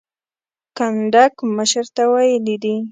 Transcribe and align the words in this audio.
کنډک 0.77 1.33
مشر 1.57 1.85
ته 1.95 2.03
ویلي 2.11 2.55
دي. 2.63 2.75